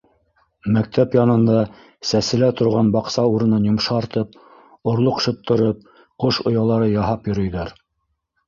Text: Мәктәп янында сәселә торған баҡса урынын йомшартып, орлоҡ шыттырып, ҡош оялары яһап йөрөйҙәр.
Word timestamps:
Мәктәп 0.75 1.17
янында 1.17 1.57
сәселә 2.11 2.49
торған 2.61 2.89
баҡса 2.95 3.25
урынын 3.33 3.69
йомшартып, 3.69 4.41
орлоҡ 4.93 5.23
шыттырып, 5.27 5.85
ҡош 6.25 6.41
оялары 6.53 6.89
яһап 6.97 7.31
йөрөйҙәр. 7.31 7.77